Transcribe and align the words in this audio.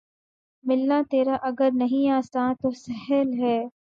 ملنا 0.63 1.01
تیرا 1.11 1.35
اگر 1.41 1.69
نہیں 1.73 2.09
آساں‘ 2.09 2.49
تو 2.61 2.71
سہل 2.77 3.29
ہے 3.39 3.57